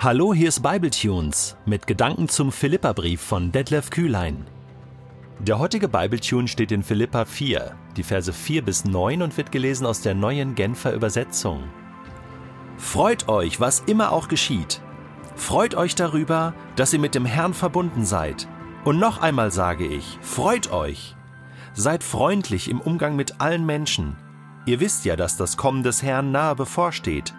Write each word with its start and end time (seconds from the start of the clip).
Hallo, 0.00 0.32
hier 0.32 0.46
ist 0.46 0.62
Bibletunes 0.62 1.56
mit 1.66 1.88
Gedanken 1.88 2.28
zum 2.28 2.52
Philipperbrief 2.52 3.20
von 3.20 3.50
Detlef 3.50 3.90
Kühlein. 3.90 4.46
Der 5.40 5.58
heutige 5.58 5.88
Bibletune 5.88 6.46
steht 6.46 6.70
in 6.70 6.84
Philippa 6.84 7.24
4, 7.24 7.74
die 7.96 8.04
Verse 8.04 8.32
4 8.32 8.62
bis 8.62 8.84
9 8.84 9.22
und 9.22 9.36
wird 9.36 9.50
gelesen 9.50 9.86
aus 9.86 10.00
der 10.00 10.14
neuen 10.14 10.54
Genfer 10.54 10.92
Übersetzung. 10.92 11.64
Freut 12.76 13.26
euch, 13.26 13.58
was 13.58 13.80
immer 13.80 14.12
auch 14.12 14.28
geschieht. 14.28 14.80
Freut 15.34 15.74
euch 15.74 15.96
darüber, 15.96 16.54
dass 16.76 16.92
ihr 16.92 17.00
mit 17.00 17.16
dem 17.16 17.26
Herrn 17.26 17.52
verbunden 17.52 18.06
seid. 18.06 18.46
Und 18.84 19.00
noch 19.00 19.20
einmal 19.20 19.50
sage 19.50 19.84
ich, 19.84 20.16
freut 20.22 20.70
euch. 20.70 21.16
Seid 21.74 22.04
freundlich 22.04 22.70
im 22.70 22.80
Umgang 22.80 23.16
mit 23.16 23.40
allen 23.40 23.66
Menschen. 23.66 24.14
Ihr 24.64 24.78
wisst 24.78 25.04
ja, 25.06 25.16
dass 25.16 25.36
das 25.36 25.56
Kommen 25.56 25.82
des 25.82 26.04
Herrn 26.04 26.30
nahe 26.30 26.54
bevorsteht. 26.54 27.34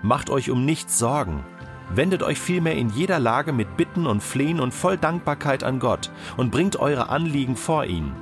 Macht 0.00 0.30
euch 0.30 0.48
um 0.48 0.64
nichts 0.64 0.98
Sorgen. 0.98 1.44
Wendet 1.90 2.22
euch 2.22 2.38
vielmehr 2.38 2.76
in 2.76 2.90
jeder 2.90 3.18
Lage 3.18 3.52
mit 3.52 3.76
Bitten 3.76 4.06
und 4.06 4.22
Flehen 4.22 4.60
und 4.60 4.74
voll 4.74 4.98
Dankbarkeit 4.98 5.64
an 5.64 5.78
Gott 5.78 6.10
und 6.36 6.50
bringt 6.50 6.76
eure 6.76 7.08
Anliegen 7.08 7.56
vor 7.56 7.84
ihn. 7.84 8.12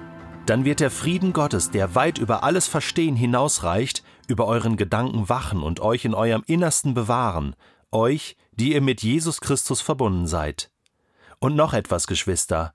Dann 0.47 0.65
wird 0.65 0.79
der 0.79 0.93
Frieden 0.93 1.33
Gottes, 1.33 1.73
der 1.73 1.97
weit 1.97 2.19
über 2.19 2.45
alles 2.45 2.69
Verstehen 2.69 3.17
hinausreicht, 3.17 4.05
über 4.29 4.47
euren 4.47 4.77
Gedanken 4.77 5.29
wachen 5.29 5.63
und 5.63 5.81
euch 5.81 6.05
in 6.05 6.15
eurem 6.15 6.45
Innersten 6.47 6.95
bewahren, 6.95 7.57
euch, 7.91 8.37
die 8.53 8.73
ihr 8.75 8.81
mit 8.81 9.03
Jesus 9.03 9.41
Christus 9.41 9.81
verbunden 9.81 10.29
seid. 10.29 10.71
Und 11.41 11.57
noch 11.57 11.73
etwas, 11.73 12.07
Geschwister. 12.07 12.73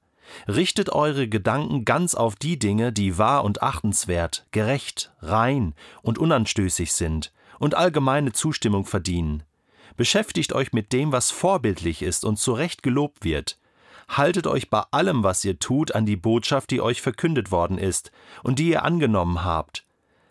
Richtet 0.47 0.89
eure 0.89 1.29
Gedanken 1.29 1.85
ganz 1.85 2.15
auf 2.15 2.35
die 2.35 2.59
Dinge, 2.59 2.91
die 2.91 3.17
wahr 3.17 3.45
und 3.45 3.63
achtenswert, 3.63 4.45
gerecht, 4.51 5.13
rein 5.21 5.73
und 6.01 6.19
unanstößig 6.19 6.93
sind 6.93 7.31
und 7.59 7.75
allgemeine 7.75 8.33
Zustimmung 8.33 8.85
verdienen. 8.85 9.43
Beschäftigt 9.97 10.53
euch 10.53 10.73
mit 10.73 10.93
dem, 10.93 11.11
was 11.11 11.31
vorbildlich 11.31 12.01
ist 12.01 12.25
und 12.25 12.37
zu 12.37 12.53
Recht 12.53 12.83
gelobt 12.83 13.23
wird. 13.23 13.57
Haltet 14.07 14.47
euch 14.47 14.69
bei 14.69 14.83
allem, 14.91 15.23
was 15.23 15.45
ihr 15.45 15.59
tut, 15.59 15.95
an 15.95 16.05
die 16.05 16.17
Botschaft, 16.17 16.71
die 16.71 16.81
euch 16.81 17.01
verkündet 17.01 17.51
worden 17.51 17.77
ist 17.77 18.11
und 18.43 18.59
die 18.59 18.69
ihr 18.69 18.83
angenommen 18.83 19.43
habt. 19.43 19.85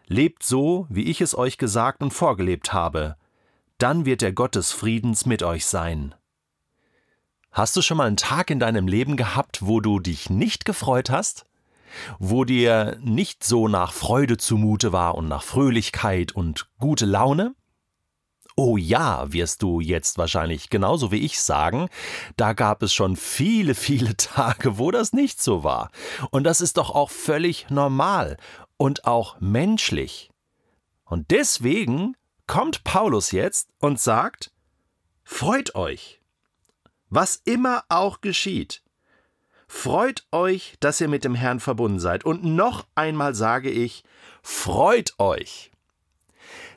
Lebt 0.07 0.43
so, 0.43 0.87
wie 0.89 1.05
ich 1.05 1.21
es 1.21 1.37
euch 1.37 1.57
gesagt 1.57 2.03
und 2.03 2.13
vorgelebt 2.13 2.73
habe. 2.73 3.17
Dann 3.79 4.05
wird 4.05 4.21
der 4.23 4.33
Gott 4.33 4.55
des 4.55 4.73
Friedens 4.73 5.25
mit 5.25 5.43
euch 5.43 5.65
sein. 5.65 6.15
Hast 7.53 7.77
du 7.77 7.83
schon 7.83 7.97
mal 7.97 8.07
einen 8.07 8.17
Tag 8.17 8.51
in 8.51 8.61
deinem 8.61 8.87
Leben 8.87 9.17
gehabt, 9.17 9.67
wo 9.67 9.81
du 9.81 9.99
dich 9.99 10.31
nicht 10.31 10.65
gefreut 10.65 11.11
hast? 11.11 11.47
Wo 12.19 12.45
dir 12.45 12.99
nicht 13.03 13.43
so 13.43 13.67
nach 13.67 13.93
Freude 13.93 14.37
zumute 14.37 14.93
war 14.93 15.17
und 15.17 15.29
nach 15.29 15.43
Fröhlichkeit 15.43 16.33
und 16.33 16.69
gute 16.79 17.07
Laune? 17.07 17.55
Oh 18.63 18.77
ja, 18.77 19.33
wirst 19.33 19.63
du 19.63 19.81
jetzt 19.81 20.19
wahrscheinlich 20.19 20.69
genauso 20.69 21.11
wie 21.11 21.25
ich 21.25 21.41
sagen, 21.41 21.89
da 22.37 22.53
gab 22.53 22.83
es 22.83 22.93
schon 22.93 23.17
viele, 23.17 23.75
viele 23.75 24.15
Tage, 24.19 24.77
wo 24.77 24.91
das 24.91 25.15
nicht 25.15 25.43
so 25.43 25.65
war. 25.65 25.91
Und 26.31 26.45
das 26.45 26.61
ist 26.61 26.77
doch 26.77 26.91
auch 26.91 27.09
völlig 27.09 27.71
normal 27.71 28.37
und 28.77 29.07
auch 29.07 29.41
menschlich. 29.41 30.29
Und 31.07 31.31
deswegen 31.31 32.19
kommt 32.47 32.85
Paulus 32.85 33.33
jetzt 33.33 33.71
und 33.79 33.99
sagt, 33.99 34.53
Freut 35.25 35.75
euch, 35.75 36.21
was 37.09 37.41
immer 37.47 37.85
auch 37.89 38.21
geschieht. 38.21 38.83
Freut 39.69 40.27
euch, 40.33 40.75
dass 40.81 41.01
ihr 41.01 41.09
mit 41.09 41.25
dem 41.25 41.35
Herrn 41.35 41.61
verbunden 41.61 41.99
seid. 41.99 42.25
Und 42.27 42.45
noch 42.45 42.87
einmal 42.95 43.35
sage 43.35 43.71
ich, 43.71 44.05
freut 44.43 45.19
euch 45.19 45.70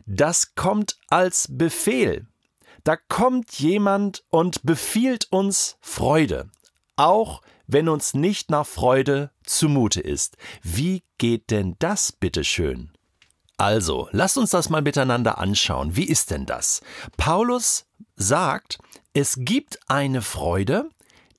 das 0.06 0.56
kommt 0.56 0.98
als 1.10 1.48
Befehl. 1.50 2.28
Da 2.84 2.98
kommt 2.98 3.54
jemand 3.54 4.24
und 4.30 4.64
befiehlt 4.64 5.32
uns 5.32 5.78
Freude, 5.80 6.50
auch 6.96 7.42
wenn 7.66 7.88
uns 7.88 8.14
nicht 8.14 8.50
nach 8.50 8.68
Freude 8.68 9.32
zumute 9.44 10.02
ist. 10.02 10.38
Wie 10.62 11.04
geht 11.18 11.50
denn 11.50 11.76
das 11.80 12.12
bitteschön? 12.12 12.92
Also, 13.58 14.10
lasst 14.12 14.38
uns 14.38 14.50
das 14.50 14.70
mal 14.70 14.82
miteinander 14.82 15.38
anschauen. 15.38 15.96
Wie 15.96 16.06
ist 16.06 16.32
denn 16.32 16.46
das? 16.46 16.82
Paulus 17.16 17.86
sagt, 18.16 18.80
es 19.14 19.38
gibt 19.40 19.80
eine 19.88 20.22
Freude, 20.22 20.90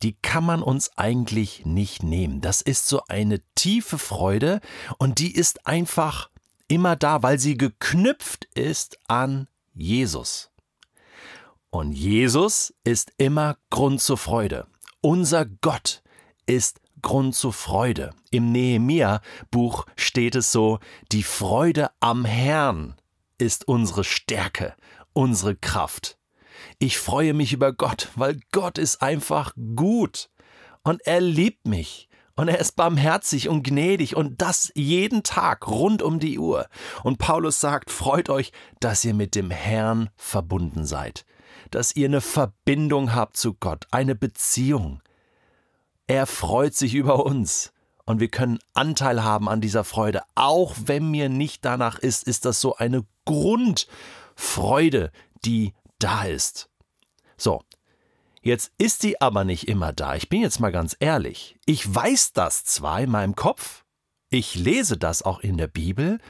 die 0.02 0.14
kann 0.14 0.44
man 0.44 0.62
uns 0.62 0.96
eigentlich 0.96 1.66
nicht 1.66 2.02
nehmen. 2.02 2.40
Das 2.40 2.60
ist 2.60 2.88
so 2.88 3.02
eine 3.08 3.40
tiefe 3.54 3.98
Freude 3.98 4.60
und 4.98 5.18
die 5.18 5.34
ist 5.34 5.66
einfach 5.66 6.30
immer 6.68 6.96
da, 6.96 7.22
weil 7.22 7.38
sie 7.38 7.56
geknüpft 7.56 8.46
ist 8.54 8.98
an 9.08 9.48
Jesus. 9.74 10.50
Und 11.70 11.92
Jesus 11.92 12.72
ist 12.84 13.12
immer 13.18 13.56
Grund 13.70 14.00
zur 14.00 14.18
Freude. 14.18 14.66
Unser 15.00 15.44
Gott 15.44 16.02
ist 16.46 16.80
Grund 17.02 17.34
zur 17.34 17.52
Freude. 17.52 18.14
Im 18.30 18.52
Nehemia-Buch 18.52 19.86
steht 19.96 20.36
es 20.36 20.52
so: 20.52 20.78
Die 21.12 21.22
Freude 21.22 21.90
am 22.00 22.24
Herrn 22.24 22.94
ist 23.38 23.66
unsere 23.66 24.04
Stärke, 24.04 24.74
unsere 25.12 25.56
Kraft. 25.56 26.16
Ich 26.78 26.98
freue 26.98 27.34
mich 27.34 27.52
über 27.52 27.72
Gott, 27.72 28.08
weil 28.14 28.40
Gott 28.52 28.78
ist 28.78 29.02
einfach 29.02 29.52
gut 29.74 30.30
und 30.82 31.04
er 31.06 31.20
liebt 31.20 31.66
mich 31.66 32.08
und 32.36 32.48
er 32.48 32.58
ist 32.58 32.76
barmherzig 32.76 33.48
und 33.48 33.62
gnädig 33.62 34.16
und 34.16 34.40
das 34.42 34.72
jeden 34.74 35.22
Tag 35.22 35.68
rund 35.68 36.02
um 36.02 36.18
die 36.18 36.38
Uhr. 36.38 36.66
Und 37.02 37.18
Paulus 37.18 37.60
sagt, 37.60 37.90
freut 37.90 38.28
euch, 38.28 38.52
dass 38.80 39.04
ihr 39.04 39.14
mit 39.14 39.34
dem 39.34 39.50
Herrn 39.50 40.10
verbunden 40.16 40.84
seid, 40.84 41.24
dass 41.70 41.94
ihr 41.94 42.08
eine 42.08 42.20
Verbindung 42.20 43.14
habt 43.14 43.36
zu 43.36 43.54
Gott, 43.54 43.86
eine 43.90 44.14
Beziehung. 44.14 45.00
Er 46.06 46.26
freut 46.26 46.74
sich 46.74 46.94
über 46.94 47.24
uns 47.24 47.72
und 48.04 48.20
wir 48.20 48.28
können 48.28 48.58
Anteil 48.74 49.22
haben 49.22 49.48
an 49.48 49.60
dieser 49.60 49.84
Freude. 49.84 50.22
Auch 50.34 50.74
wenn 50.84 51.10
mir 51.10 51.28
nicht 51.28 51.64
danach 51.64 51.98
ist, 51.98 52.24
ist 52.24 52.44
das 52.44 52.60
so 52.60 52.76
eine 52.76 53.04
Grundfreude, 53.24 55.10
die 55.44 55.72
da 55.98 56.24
ist. 56.24 56.68
So, 57.36 57.62
Jetzt 58.44 58.72
ist 58.76 59.00
sie 59.00 59.22
aber 59.22 59.44
nicht 59.44 59.68
immer 59.68 59.94
da. 59.94 60.16
Ich 60.16 60.28
bin 60.28 60.42
jetzt 60.42 60.60
mal 60.60 60.70
ganz 60.70 60.94
ehrlich. 61.00 61.56
Ich 61.64 61.92
weiß 61.92 62.34
das 62.34 62.62
zwar 62.62 63.00
in 63.00 63.10
meinem 63.10 63.34
Kopf, 63.34 63.86
ich 64.28 64.54
lese 64.54 64.98
das 64.98 65.22
auch 65.22 65.40
in 65.40 65.56
der 65.56 65.66
Bibel, 65.66 66.20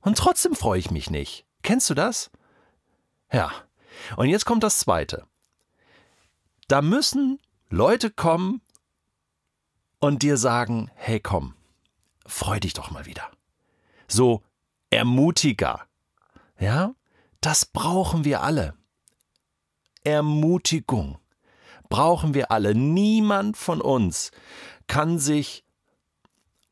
und 0.00 0.16
trotzdem 0.16 0.54
freue 0.54 0.78
ich 0.78 0.90
mich 0.90 1.10
nicht. 1.10 1.44
Kennst 1.62 1.90
du 1.90 1.94
das? 1.94 2.30
Ja. 3.30 3.52
Und 4.16 4.30
jetzt 4.30 4.46
kommt 4.46 4.64
das 4.64 4.78
Zweite. 4.78 5.26
Da 6.66 6.80
müssen 6.80 7.38
Leute 7.68 8.08
kommen 8.10 8.62
und 9.98 10.22
dir 10.22 10.38
sagen, 10.38 10.90
hey 10.94 11.20
komm, 11.20 11.54
freu 12.24 12.58
dich 12.58 12.72
doch 12.72 12.90
mal 12.90 13.04
wieder. 13.04 13.30
So 14.08 14.42
Ermutiger. 14.88 15.86
Ja, 16.58 16.94
das 17.42 17.66
brauchen 17.66 18.24
wir 18.24 18.42
alle. 18.42 18.74
Ermutigung 20.04 21.19
brauchen 21.90 22.32
wir 22.32 22.50
alle. 22.50 22.74
Niemand 22.74 23.58
von 23.58 23.82
uns 23.82 24.30
kann 24.86 25.18
sich 25.18 25.64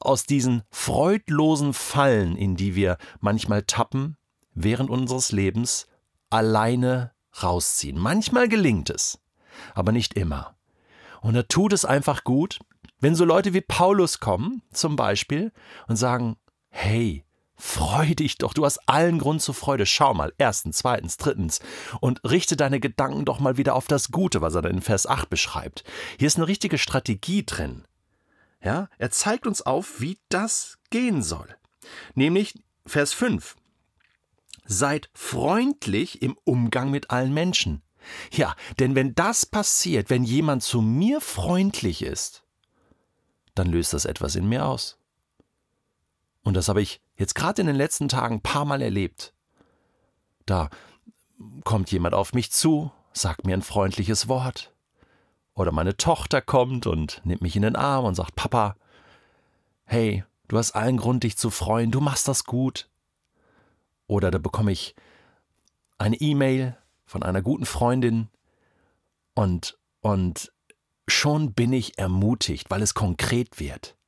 aus 0.01 0.25
diesen 0.25 0.63
freudlosen 0.71 1.75
Fallen, 1.75 2.37
in 2.37 2.57
die 2.57 2.75
wir 2.75 2.97
manchmal 3.21 3.63
tappen, 3.65 4.17
während 4.55 4.89
unseres 4.89 5.33
Lebens 5.33 5.87
alleine 6.31 7.13
rausziehen. 7.43 7.99
Manchmal 7.99 8.49
gelingt 8.49 8.91
es, 8.91 9.21
aber 9.75 9.93
nicht 9.93 10.15
immer. 10.15 10.57
Und 11.21 11.35
da 11.35 11.43
tut 11.43 11.73
es 11.73 11.85
einfach 11.85 12.25
gut, 12.25 12.61
wenn 13.01 13.15
so 13.15 13.25
Leute 13.25 13.55
wie 13.55 13.61
Paulus 13.61 14.21
kommen, 14.21 14.63
zum 14.73 14.97
Beispiel, 14.97 15.53
und 15.87 15.97
sagen, 15.97 16.37
hey, 16.69 17.25
Freu 17.61 18.15
dich 18.15 18.39
doch, 18.39 18.55
du 18.55 18.65
hast 18.65 18.79
allen 18.89 19.19
Grund 19.19 19.43
zur 19.43 19.55
Freude. 19.55 19.85
Schau 19.85 20.15
mal, 20.15 20.33
erstens, 20.39 20.79
zweitens, 20.79 21.17
drittens. 21.17 21.59
Und 22.01 22.21
richte 22.23 22.57
deine 22.57 22.79
Gedanken 22.79 23.25
doch 23.25 23.41
mal 23.41 23.57
wieder 23.57 23.75
auf 23.75 23.89
das 23.89 24.13
Gute, 24.13 24.41
was 24.41 24.55
er 24.55 24.63
dann 24.63 24.77
in 24.77 24.83
Vers 24.83 25.07
8 25.07 25.29
beschreibt. 25.29 25.83
Hier 26.19 26.29
ist 26.29 26.37
eine 26.37 26.47
richtige 26.47 26.79
Strategie 26.79 27.45
drin. 27.45 27.85
Ja, 28.63 28.89
er 28.99 29.11
zeigt 29.11 29.47
uns 29.47 29.63
auf, 29.63 30.01
wie 30.01 30.19
das 30.29 30.79
gehen 30.91 31.23
soll. 31.23 31.49
Nämlich 32.15 32.55
Vers 32.87 33.13
5. 33.13 33.57
Seid 34.65 35.11
freundlich 35.15 36.23
im 36.23 36.39
Umgang 36.45 36.91
mit 36.91 37.11
allen 37.11 37.35
Menschen. 37.35 37.83
Ja, 38.31 38.55
denn 38.79 38.95
wenn 38.95 39.15
das 39.15 39.47
passiert, 39.47 40.11
wenn 40.11 40.23
jemand 40.23 40.63
zu 40.63 40.81
mir 40.81 41.21
freundlich 41.21 42.03
ist, 42.03 42.45
dann 43.55 43.69
löst 43.69 43.93
das 43.93 44.05
etwas 44.05 44.37
in 44.37 44.49
mir 44.49 44.65
aus. 44.65 44.98
Und 46.49 46.55
das 46.55 46.71
habe 46.71 46.81
ich 46.81 47.03
jetzt 47.19 47.35
gerade 47.35 47.61
in 47.61 47.67
den 47.67 47.77
letzten 47.77 48.09
Tagen 48.09 48.37
ein 48.37 48.41
paar 48.41 48.65
Mal 48.65 48.81
erlebt. 48.81 49.35
Da 50.47 50.71
kommt 51.63 51.93
jemand 51.93 52.15
auf 52.15 52.33
mich 52.33 52.51
zu, 52.51 52.91
sagt 53.13 53.45
mir 53.45 53.53
ein 53.53 53.61
freundliches 53.61 54.29
Wort. 54.29 54.75
Oder 55.53 55.73
meine 55.73 55.99
Tochter 55.99 56.41
kommt 56.41 56.87
und 56.87 57.21
nimmt 57.23 57.43
mich 57.43 57.55
in 57.55 57.61
den 57.61 57.77
Arm 57.77 58.07
und 58.07 58.15
sagt, 58.15 58.35
Papa, 58.35 58.77
hey, 59.85 60.25
du 60.49 60.57
hast 60.57 60.73
allen 60.73 60.97
Grund, 60.97 61.23
dich 61.23 61.37
zu 61.37 61.51
freuen, 61.51 61.91
du 61.91 62.01
machst 62.01 62.29
das 62.29 62.45
gut. 62.45 62.89
Oder 64.07 64.31
da 64.31 64.39
bekomme 64.39 64.73
ich 64.73 64.95
eine 65.99 66.17
E-Mail 66.17 66.79
von 67.05 67.23
einer 67.23 67.43
guten 67.43 67.67
Freundin 67.67 68.31
und, 69.35 69.77
und 70.01 70.51
schon 71.09 71.53
bin 71.53 71.75
ich 71.75 71.99
ermutigt, 71.99 72.71
weil 72.71 72.81
es 72.81 72.95
konkret 72.95 73.61
wird. 73.61 73.99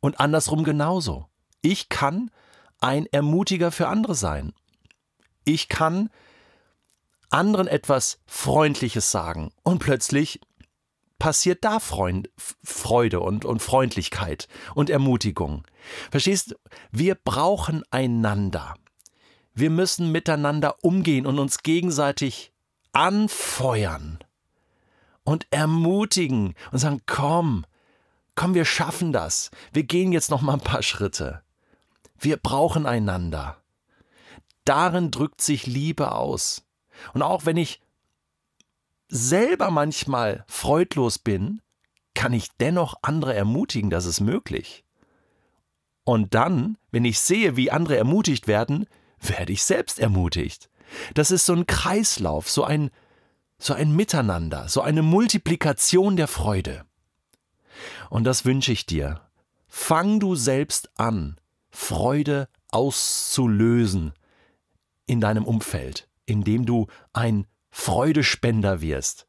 Und 0.00 0.18
andersrum 0.18 0.64
genauso. 0.64 1.28
Ich 1.64 1.88
kann 1.88 2.30
ein 2.82 3.06
Ermutiger 3.06 3.72
für 3.72 3.88
andere 3.88 4.14
sein. 4.14 4.52
Ich 5.44 5.70
kann 5.70 6.10
anderen 7.30 7.68
etwas 7.68 8.18
Freundliches 8.26 9.10
sagen 9.10 9.50
und 9.62 9.78
plötzlich 9.78 10.40
passiert 11.18 11.64
da 11.64 11.80
Freund, 11.80 12.28
Freude 12.62 13.20
und, 13.20 13.46
und 13.46 13.62
Freundlichkeit 13.62 14.46
und 14.74 14.90
Ermutigung. 14.90 15.64
Verstehst? 16.10 16.54
Wir 16.92 17.14
brauchen 17.14 17.82
einander. 17.90 18.74
Wir 19.54 19.70
müssen 19.70 20.12
miteinander 20.12 20.84
umgehen 20.84 21.24
und 21.24 21.38
uns 21.38 21.62
gegenseitig 21.62 22.52
anfeuern 22.92 24.18
und 25.22 25.46
ermutigen 25.50 26.56
und 26.72 26.78
sagen, 26.78 27.00
komm, 27.06 27.64
komm, 28.34 28.52
wir 28.52 28.66
schaffen 28.66 29.12
das. 29.12 29.50
Wir 29.72 29.84
gehen 29.84 30.12
jetzt 30.12 30.30
noch 30.30 30.42
mal 30.42 30.52
ein 30.54 30.60
paar 30.60 30.82
Schritte. 30.82 31.43
Wir 32.18 32.36
brauchen 32.36 32.86
einander. 32.86 33.62
Darin 34.64 35.10
drückt 35.10 35.40
sich 35.40 35.66
Liebe 35.66 36.12
aus. 36.12 36.66
Und 37.12 37.22
auch 37.22 37.44
wenn 37.44 37.56
ich 37.56 37.80
selber 39.08 39.70
manchmal 39.70 40.44
freudlos 40.48 41.18
bin, 41.18 41.60
kann 42.14 42.32
ich 42.32 42.48
dennoch 42.58 42.94
andere 43.02 43.34
ermutigen, 43.34 43.90
dass 43.90 44.06
es 44.06 44.20
möglich. 44.20 44.84
Und 46.04 46.34
dann, 46.34 46.78
wenn 46.90 47.04
ich 47.04 47.18
sehe, 47.18 47.56
wie 47.56 47.70
andere 47.70 47.96
ermutigt 47.96 48.46
werden, 48.46 48.86
werde 49.20 49.52
ich 49.52 49.64
selbst 49.64 49.98
ermutigt. 49.98 50.70
Das 51.14 51.30
ist 51.30 51.46
so 51.46 51.54
ein 51.54 51.66
Kreislauf, 51.66 52.50
so 52.50 52.64
ein, 52.64 52.90
so 53.58 53.74
ein 53.74 53.94
Miteinander, 53.94 54.68
so 54.68 54.82
eine 54.82 55.02
Multiplikation 55.02 56.16
der 56.16 56.28
Freude. 56.28 56.84
Und 58.10 58.24
das 58.24 58.44
wünsche 58.44 58.72
ich 58.72 58.86
dir. 58.86 59.20
Fang 59.66 60.20
du 60.20 60.36
selbst 60.36 60.90
an, 60.98 61.36
Freude 61.74 62.48
auszulösen 62.70 64.12
in 65.06 65.20
deinem 65.20 65.44
Umfeld, 65.44 66.08
indem 66.24 66.64
du 66.64 66.86
ein 67.12 67.46
Freudespender 67.70 68.80
wirst, 68.80 69.26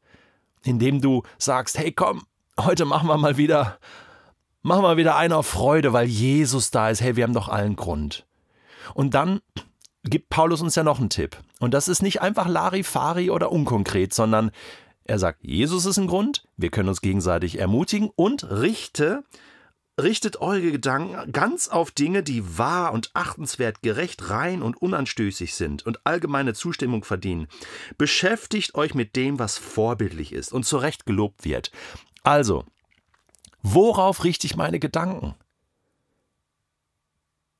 indem 0.62 1.00
du 1.00 1.24
sagst, 1.38 1.76
hey 1.76 1.90
komm, 1.92 2.24
heute 2.58 2.84
machen 2.84 3.08
wir 3.08 3.18
mal 3.18 3.36
wieder, 3.36 3.78
machen 4.62 4.84
wir 4.84 4.96
wieder 4.96 5.16
einer 5.16 5.42
Freude, 5.42 5.92
weil 5.92 6.06
Jesus 6.06 6.70
da 6.70 6.88
ist, 6.88 7.00
hey, 7.00 7.16
wir 7.16 7.24
haben 7.24 7.34
doch 7.34 7.48
allen 7.48 7.74
Grund. 7.74 8.26
Und 8.94 9.14
dann 9.14 9.40
gibt 10.04 10.28
Paulus 10.28 10.62
uns 10.62 10.76
ja 10.76 10.84
noch 10.84 11.00
einen 11.00 11.10
Tipp. 11.10 11.36
Und 11.58 11.74
das 11.74 11.88
ist 11.88 12.00
nicht 12.00 12.22
einfach 12.22 12.46
Larifari 12.46 13.30
oder 13.30 13.50
unkonkret, 13.50 14.14
sondern 14.14 14.52
er 15.04 15.18
sagt, 15.18 15.42
Jesus 15.42 15.84
ist 15.84 15.98
ein 15.98 16.06
Grund, 16.06 16.46
wir 16.56 16.70
können 16.70 16.88
uns 16.88 17.00
gegenseitig 17.00 17.58
ermutigen 17.58 18.10
und 18.14 18.48
richte 18.50 19.24
Richtet 19.98 20.42
eure 20.42 20.72
Gedanken 20.72 21.32
ganz 21.32 21.68
auf 21.68 21.90
Dinge, 21.90 22.22
die 22.22 22.58
wahr 22.58 22.92
und 22.92 23.10
achtenswert, 23.14 23.80
gerecht, 23.80 24.28
rein 24.28 24.60
und 24.60 24.76
unanstößig 24.76 25.54
sind 25.54 25.86
und 25.86 26.04
allgemeine 26.06 26.52
Zustimmung 26.52 27.02
verdienen. 27.02 27.48
Beschäftigt 27.96 28.74
euch 28.74 28.94
mit 28.94 29.16
dem, 29.16 29.38
was 29.38 29.56
vorbildlich 29.56 30.34
ist 30.34 30.52
und 30.52 30.64
zu 30.64 30.76
Recht 30.76 31.06
gelobt 31.06 31.46
wird. 31.46 31.72
Also, 32.22 32.66
worauf 33.62 34.22
richte 34.24 34.46
ich 34.46 34.54
meine 34.54 34.78
Gedanken? 34.78 35.34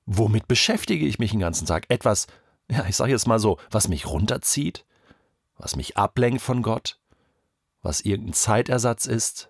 Womit 0.05 0.47
beschäftige 0.47 1.07
ich 1.07 1.19
mich 1.19 1.31
den 1.31 1.41
ganzen 1.41 1.67
Tag? 1.67 1.87
Etwas, 1.89 2.27
ja, 2.71 2.85
ich 2.87 2.97
sage 2.97 3.13
jetzt 3.13 3.27
mal 3.27 3.39
so, 3.39 3.59
was 3.71 3.89
mich 3.89 4.07
runterzieht, 4.07 4.85
was 5.57 5.75
mich 5.75 5.97
ablenkt 5.97 6.43
von 6.43 6.63
Gott, 6.63 6.99
was 7.81 8.03
irgendein 8.03 8.35
Zeitersatz 8.35 9.07
ist, 9.07 9.49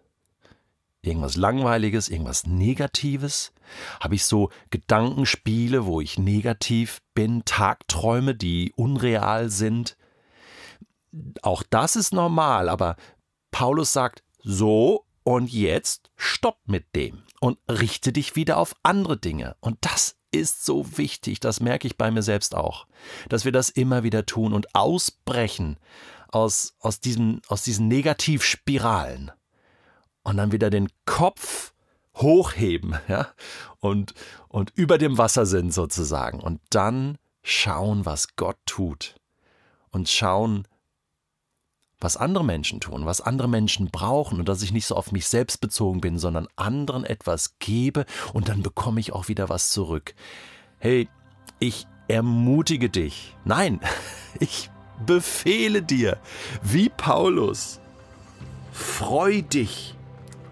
Irgendwas 1.06 1.36
Langweiliges, 1.36 2.08
irgendwas 2.08 2.46
Negatives? 2.46 3.52
Habe 4.00 4.14
ich 4.14 4.24
so 4.24 4.50
Gedankenspiele, 4.70 5.86
wo 5.86 6.00
ich 6.00 6.18
negativ 6.18 7.00
bin, 7.14 7.44
Tagträume, 7.44 8.34
die 8.34 8.72
unreal 8.76 9.48
sind? 9.50 9.96
Auch 11.42 11.62
das 11.62 11.96
ist 11.96 12.12
normal, 12.12 12.68
aber 12.68 12.96
Paulus 13.50 13.92
sagt, 13.92 14.22
so 14.42 15.06
und 15.22 15.52
jetzt 15.52 16.10
stopp 16.16 16.58
mit 16.66 16.94
dem 16.94 17.22
und 17.40 17.58
richte 17.68 18.12
dich 18.12 18.36
wieder 18.36 18.58
auf 18.58 18.74
andere 18.82 19.16
Dinge. 19.16 19.56
Und 19.60 19.78
das 19.80 20.16
ist 20.30 20.64
so 20.64 20.98
wichtig, 20.98 21.40
das 21.40 21.60
merke 21.60 21.86
ich 21.86 21.96
bei 21.96 22.10
mir 22.10 22.22
selbst 22.22 22.54
auch, 22.54 22.86
dass 23.28 23.44
wir 23.44 23.52
das 23.52 23.70
immer 23.70 24.02
wieder 24.02 24.26
tun 24.26 24.52
und 24.52 24.74
ausbrechen 24.74 25.78
aus, 26.28 26.74
aus, 26.80 27.00
diesen, 27.00 27.40
aus 27.48 27.62
diesen 27.62 27.88
Negativspiralen 27.88 29.32
und 30.26 30.38
dann 30.38 30.50
wieder 30.50 30.70
den 30.70 30.88
Kopf 31.05 31.73
hochheben, 32.17 32.96
ja, 33.06 33.28
und, 33.78 34.12
und 34.49 34.73
über 34.75 34.99
dem 34.99 35.19
Wasser 35.19 35.46
sind 35.46 35.73
sozusagen. 35.73 36.40
Und 36.40 36.61
dann 36.70 37.17
schauen, 37.44 38.05
was 38.05 38.34
Gott 38.34 38.56
tut. 38.67 39.14
Und 39.90 40.08
schauen, 40.08 40.67
was 42.00 42.17
andere 42.17 42.44
Menschen 42.44 42.81
tun, 42.81 43.06
was 43.06 43.20
andere 43.20 43.49
Menschen 43.49 43.90
brauchen 43.93 44.40
und 44.40 44.49
dass 44.49 44.62
ich 44.62 44.73
nicht 44.73 44.87
so 44.87 44.96
auf 44.96 45.12
mich 45.12 45.28
selbst 45.28 45.61
bezogen 45.61 46.00
bin, 46.00 46.19
sondern 46.19 46.49
anderen 46.56 47.05
etwas 47.05 47.61
gebe 47.61 48.05
und 48.32 48.49
dann 48.49 48.64
bekomme 48.64 48.99
ich 48.99 49.12
auch 49.12 49.28
wieder 49.28 49.49
was 49.49 49.70
zurück. 49.70 50.17
Hey, 50.78 51.08
ich 51.61 51.87
ermutige 52.08 52.90
dich. 52.90 53.37
Nein, 53.44 53.81
ich 54.40 54.70
befehle 55.06 55.82
dir, 55.82 56.19
wie 56.62 56.88
Paulus, 56.88 57.78
freu 58.73 59.40
dich 59.40 59.95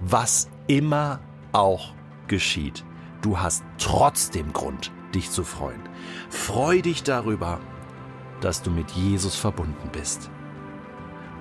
was 0.06 0.50
immer 0.66 1.20
auch 1.52 1.94
geschieht, 2.26 2.84
du 3.22 3.38
hast 3.38 3.64
trotzdem 3.78 4.52
Grund, 4.52 4.92
dich 5.14 5.30
zu 5.30 5.44
freuen. 5.44 5.80
Freu 6.28 6.82
dich 6.82 7.02
darüber, 7.02 7.60
dass 8.40 8.62
du 8.62 8.70
mit 8.70 8.90
Jesus 8.90 9.36
verbunden 9.36 9.88
bist. 9.92 10.30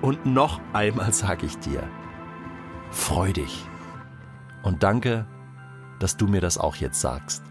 Und 0.00 0.24
noch 0.26 0.60
einmal 0.72 1.12
sage 1.12 1.46
ich 1.46 1.58
dir, 1.58 1.88
freu 2.90 3.32
dich. 3.32 3.66
Und 4.62 4.82
danke, 4.82 5.26
dass 6.00 6.16
du 6.16 6.26
mir 6.26 6.40
das 6.40 6.58
auch 6.58 6.76
jetzt 6.76 7.00
sagst. 7.00 7.42